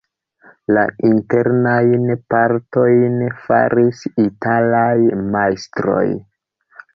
La 0.75 0.83
internajn 1.09 2.07
partojn 2.35 3.19
faris 3.43 4.01
italaj 4.25 4.97
majstroj. 5.37 6.03